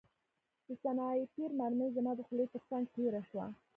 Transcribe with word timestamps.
د 0.65 0.67
سنایپر 0.81 1.49
مرمۍ 1.59 1.89
زما 1.97 2.11
د 2.15 2.21
خولۍ 2.27 2.45
ترڅنګ 2.53 2.83
تېره 2.95 3.21
شوه 3.29 3.45